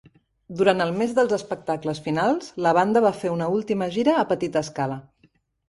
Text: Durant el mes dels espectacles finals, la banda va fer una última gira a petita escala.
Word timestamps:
Durant 0.61 0.79
el 0.85 0.93
mes 1.01 1.13
dels 1.19 1.35
espectacles 1.37 2.01
finals, 2.07 2.49
la 2.69 2.73
banda 2.79 3.05
va 3.09 3.13
fer 3.21 3.35
una 3.37 3.53
última 3.59 3.91
gira 3.99 4.19
a 4.25 4.27
petita 4.35 4.67
escala. 4.69 5.01